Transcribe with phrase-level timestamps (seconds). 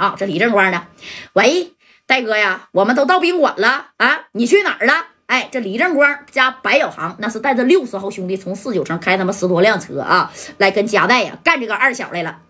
[0.00, 0.14] 啊。
[0.18, 0.86] 这李正光呢？
[1.34, 1.74] 喂，
[2.06, 5.06] 戴哥呀，我们都到宾馆了啊，你去哪儿了？
[5.26, 12.40] 哎，这李正光加白小航那是带着六十号兄弟从四九城开他妈十多辆车啊，来跟加代呀干这个二小来了。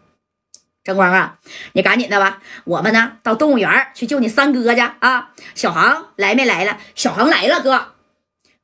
[0.83, 1.39] 正光啊，
[1.75, 5.31] 你赶紧的吧，我们呢到动物园去救你三哥去啊。
[5.55, 6.79] 小航来没来了？
[6.95, 7.93] 小航来了，哥，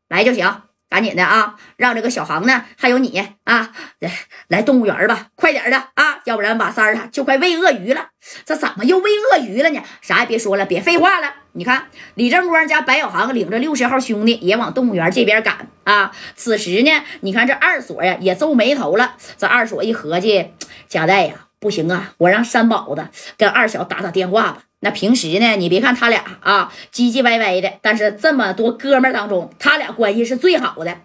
[0.09, 0.63] 来就行。
[0.89, 4.11] 赶紧的啊，让这个小航呢，还有你啊，来
[4.49, 8.09] 来动物园吧，快点的啊，要不然马三儿啊就快喂鳄鱼了。
[8.45, 9.83] 这怎么又喂鳄鱼了呢？
[10.01, 11.35] 啥也别说了，别废话了。
[11.53, 16.13] 你看，李正光家白小航领着六十号兄弟也往动物园这边赶啊。
[16.35, 19.17] 此时呢，你看这二锁呀也皱眉头了。
[19.37, 20.53] 这二锁一合计，
[20.89, 24.63] 贾代呀，不行啊，我让三宝子跟二小打打电话吧。
[24.79, 25.57] 那平时呢？
[25.57, 30.99] 你别看他俩啊，唧唧歪歪的，但是这么多哥们当中，他俩关系是最好的。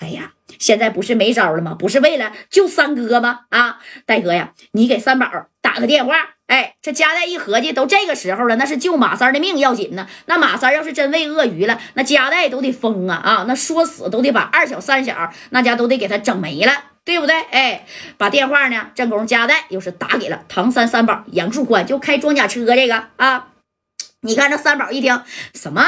[0.00, 1.76] 哎呀，现在不是没招了吗？
[1.78, 3.42] 不是为了救三哥吗？
[3.50, 5.30] 啊，戴哥呀，你给三宝
[5.62, 6.16] 打个电话。
[6.48, 10.08] 哎，这家代一合计，都这个时候了，那是救马三的命要紧呢。
[10.26, 13.44] 那马三要是真喂鳄鱼了，那家代都得疯啊啊！
[13.46, 16.72] 那说死都得把二小三小那家都得给他整没了。
[17.04, 17.40] 对不对？
[17.42, 18.90] 哎，把电话呢？
[18.94, 23.52] 正宫加代又是打给了唐三三宝杨树宽，就开装甲车这个啊。
[24.20, 25.84] 你看这三宝一听，什么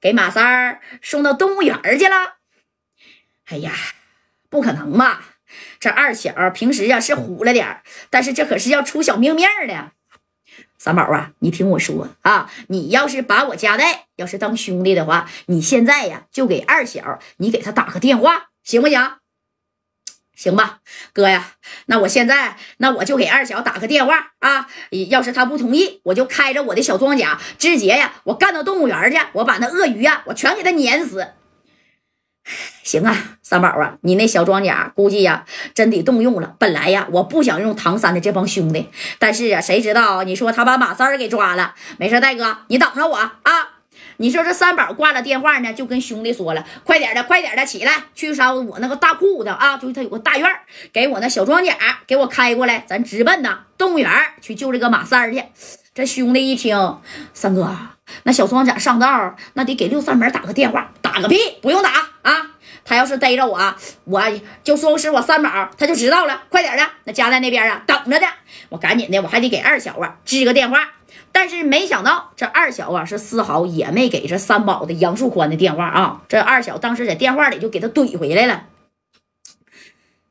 [0.00, 2.36] 给马三儿送到动物园去了？
[3.46, 3.72] 哎呀，
[4.48, 5.22] 不可能吧？
[5.78, 9.92] 这二小平时啊是虎了点但是这可是要出小命命的。
[10.78, 19.19] 三宝啊，你听我说啊，你要是把我加代要是当兄弟的话，你现在呀就给二小你给他打个电话，行不行？
[20.40, 20.78] 行吧，
[21.12, 21.48] 哥呀，
[21.84, 24.68] 那我现在那我就给二小打个电话啊！
[25.10, 31.28] 要是他不同意，我就开着我的小装甲，直接呀，我干到动物园去，我把那鳄鱼呀，我全给他碾死。
[32.82, 36.54] 行啊，三宝啊，你那小装甲估计呀，真得动用了。
[36.58, 41.74] 本来呀，我不想用唐三的这帮兄弟，但是啊，谁知道你说他把马三儿给抓了？
[41.98, 43.32] 没事，戴哥，你等着我啊。
[44.20, 49.78] 你说这三宝挂了电话呢，就跟兄弟说了：“快点的，快点的，起来去烧我那个大库子啊！
[49.78, 50.46] 就是他有个大院
[50.92, 51.74] 给我那小装甲
[52.06, 54.10] 给我开过来，咱直奔呐动物园
[54.42, 55.42] 去救这个马三去。”
[55.94, 56.98] 这兄弟一听，
[57.32, 57.74] 三哥，
[58.24, 62.50] 那小装甲上道，那得给六扇门打个电话，打个屁，不用打啊！
[62.84, 64.22] 他要是逮着我，我
[64.62, 66.42] 就说是我三宝，他就知道了。
[66.50, 68.26] 快点的，那家在那边啊，等着呢。
[68.68, 70.90] 我赶紧的，我还得给二小啊支个电话。
[71.32, 76.22] 但是没想到，这二小啊是丝毫也没给这三宝的杨树宽的电话啊。
[76.28, 78.64] 这二小当时在电话里就给他怼回来了。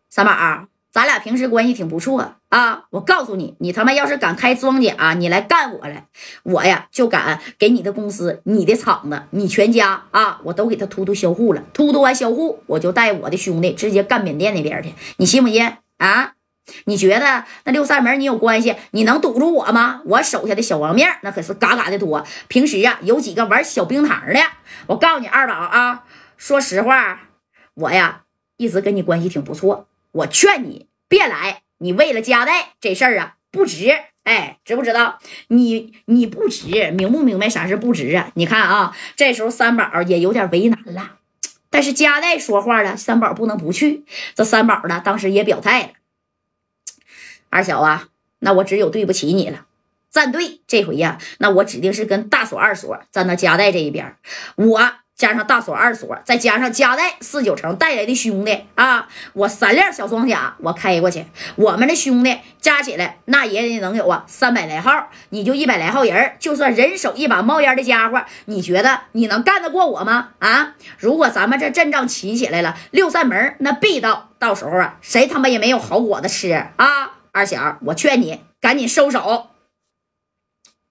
[0.09, 2.83] 三宝，咱俩平时关系挺不错啊。
[2.89, 6.07] 我告诉你，你他妈要是敢开装甲，你来干我来，
[6.43, 11.63] 我呀就敢给你的公司、你的厂子、你全家啊，我都给他突突销户了。
[11.73, 14.93] 突突完销户，我就带我的兄弟直接干缅甸那边去。
[15.17, 16.33] 你信不信啊？
[16.85, 20.01] 你觉得那六扇门你有关系，你能堵住我吗？
[20.05, 22.25] 我手下的小王面那可是嘎嘎的多。
[22.47, 24.39] 平时啊，有几个玩小冰糖的。
[24.87, 26.03] 我告诉你二宝啊，
[26.37, 27.21] 说实话，
[27.73, 28.21] 我呀
[28.57, 29.87] 一直跟你关系挺不错。
[30.11, 33.91] 我劝你别来，你为了家代这事儿啊不值。
[34.25, 35.17] 哎，知不知道？
[35.47, 38.31] 你你不值，明不明白啥是不值啊？
[38.35, 41.17] 你看啊，这时候三宝也有点为难了，
[41.71, 44.05] 但是家代说话了，三宝不能不去。
[44.35, 45.89] 这三宝呢，当时也表态了。
[47.49, 48.07] 二小啊，
[48.39, 49.65] 那我只有对不起你了。
[50.11, 54.15] 站队这回呀，那我指定是跟大锁、二锁站到加代这一边。
[54.55, 61.25] 我加上大锁、二锁，再加上加代四九城带来的兄弟啊，我三辆小装甲我开过去，
[61.57, 65.09] 我们的兄弟加起来那也得能有啊三百来号。
[65.29, 70.29] 你就一百来号人，就算人手一把冒烟的家伙，你觉得你能干得过我吗？
[70.39, 70.73] 啊！
[70.97, 77.18] 如果咱们这阵仗起起来了，六扇门那必到，到时候啊，谁他妈也没有好果子吃啊！
[77.31, 79.47] 二小，我劝你赶紧收手。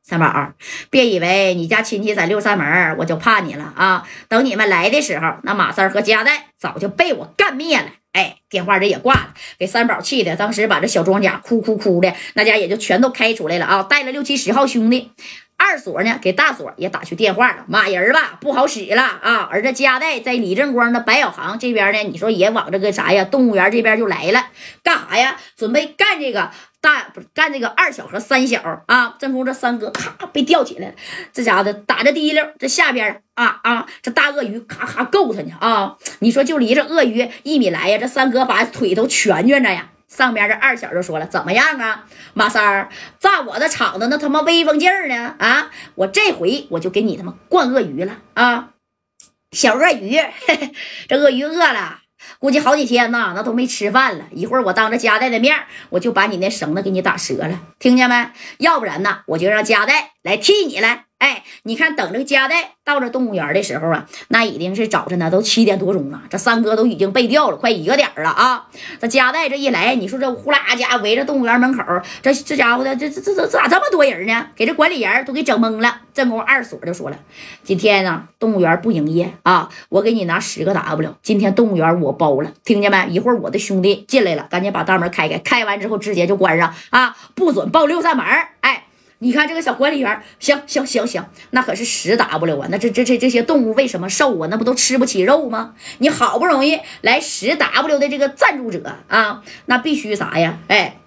[0.02, 0.54] 三宝，
[0.88, 4.08] 别以为你家亲戚在六扇门，我就怕你了啊！
[4.28, 7.90] 等你们来的时候，那马三和加代早就被我干灭了。
[8.12, 13.82] 哎，电话这也挂了，给三宝气的，当时把这小庄稼哭哭哭的，那家也就全都开出来了啊！
[13.82, 15.12] 带了六七十号兄弟。
[15.58, 19.48] 二锁呢，给大锁也打去电话了，马人吧不好使了啊！
[19.50, 23.24] 而这加代在李正光的白小航这边呢，你说也往这个啥呀？
[23.24, 24.46] 动物园这边就来了，
[24.84, 25.36] 干啥呀？
[25.56, 26.50] 准备干这个
[26.80, 29.16] 大不干这个二小和三小啊！
[29.18, 30.94] 正宫这三哥咔被吊起来了，
[31.32, 35.96] 这家伙打着滴溜，这下边啊啊，这大鳄鱼咔咔够他呢啊！
[36.20, 39.90] 你说就离这鳄鱼一米来呀，这三哥把腿都蜷蜷着呀。
[40.18, 42.04] 上边这二小就说了：“怎么样啊，
[42.34, 42.88] 马三儿，
[43.20, 45.36] 炸我的场子那他妈威风劲儿呢？
[45.38, 48.70] 啊，我这回我就给你他妈灌鳄鱼了啊！
[49.52, 50.18] 小鳄鱼，
[51.06, 52.00] 这鳄鱼饿了，
[52.40, 54.24] 估计好几天呐，那都没吃饭了。
[54.32, 55.56] 一会儿我当着加代的面，
[55.90, 58.32] 我就把你那绳子给你打折了，听见没？
[58.58, 61.04] 要不然呢，我就让加代来替你来。
[61.18, 66.22] 哎，你看，等这个加代到这动物园的时候啊，那已经是早晨呢，都七点多钟了。
[66.30, 68.68] 这三哥都已经被调了，快一个点了啊！
[69.00, 71.82] 这加代这一来，你说这呼啦家围着动物园门口，
[72.22, 74.46] 这这家伙的，这这这这咋这么多人呢？
[74.54, 76.02] 给这管理员都给整懵了。
[76.14, 77.18] 这功夫二所就说了
[77.64, 81.16] ：“今天呢，动物园不营业啊，我给你拿十个 W。
[81.22, 83.08] 今天动物园我包了，听见没？
[83.10, 88.24] 一会儿我的兄弟进来了，赶紧把大门开开，开完之后直接就关上啊，不准报六扇门。
[88.60, 88.84] 哎。”
[89.20, 92.68] 你看这个小管理员，行行行行，那可是十 W 啊！
[92.70, 94.46] 那这这这这些动物为什么瘦啊？
[94.48, 95.74] 那不都吃不起肉吗？
[95.98, 100.58] 你好不容易来十 W 的这个赞助者啊，那必须啥呀？
[100.68, 100.98] 哎，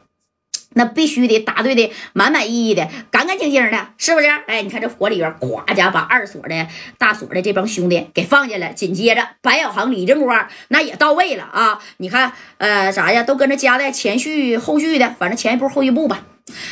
[0.74, 4.28] 那必须得答对的满满意意的，干干净净的，是不是？
[4.46, 6.68] 哎，你看这管理员咵家把二所的
[6.98, 11.80] 大所的这帮兄弟给放进来，紧接着白小航、李正光那也到位了啊！
[11.96, 13.24] 你看，呃，啥呀？
[13.24, 16.25] 都跟着夹在前续后续的，反正前一步后一步吧。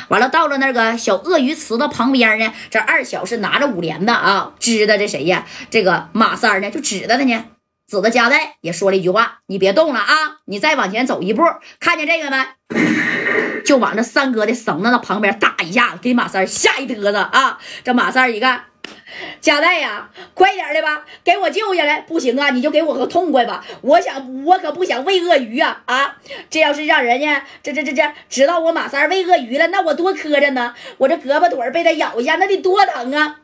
[0.09, 5.45] 完了，到了那个小鳄鱼池子旁边呢，这二小是拿着五连的啊，指的这谁呀？
[5.69, 7.45] 这个马三呢，就指着他呢，
[7.88, 11.44] 指着夹带也说了一句话：“你别动了啊，你再往前走一步，
[11.80, 12.38] 看见这个没？
[13.65, 17.59] 就往这三哥的绳子那旁边打一下，给马三吓一嘚瑟啊！
[17.83, 18.63] 这马三一看。”
[19.41, 22.01] 贾代呀，快点的吧，给我救下来！
[22.01, 23.65] 不行啊，你就给我个痛快吧！
[23.81, 25.81] 我想，我可不想喂鳄鱼啊！
[25.86, 26.18] 啊，
[26.50, 30.74] 这要是让人家这这这这知道我马三喂鳄鱼了，那我多磕碜呢！
[30.97, 33.39] 我这胳膊腿被他咬一下，那得多疼啊！